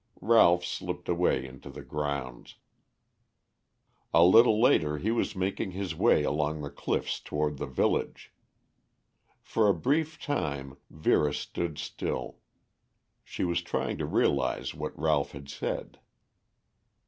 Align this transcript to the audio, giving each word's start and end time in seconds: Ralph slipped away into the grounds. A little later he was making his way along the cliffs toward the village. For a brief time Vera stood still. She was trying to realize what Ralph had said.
Ralph 0.23 0.65
slipped 0.65 1.07
away 1.07 1.45
into 1.45 1.69
the 1.69 1.83
grounds. 1.83 2.55
A 4.15 4.23
little 4.25 4.59
later 4.59 4.97
he 4.97 5.11
was 5.11 5.35
making 5.35 5.73
his 5.73 5.93
way 5.93 6.23
along 6.23 6.59
the 6.63 6.71
cliffs 6.71 7.19
toward 7.19 7.57
the 7.59 7.67
village. 7.67 8.33
For 9.43 9.69
a 9.69 9.75
brief 9.75 10.19
time 10.19 10.77
Vera 10.89 11.35
stood 11.35 11.77
still. 11.77 12.37
She 13.23 13.43
was 13.43 13.61
trying 13.61 13.99
to 13.99 14.07
realize 14.07 14.73
what 14.73 14.97
Ralph 14.99 15.33
had 15.33 15.49
said. 15.49 15.99